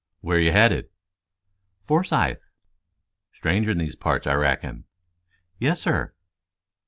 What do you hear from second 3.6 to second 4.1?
in these